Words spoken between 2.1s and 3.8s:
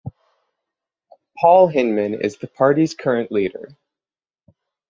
is the party’s current leader.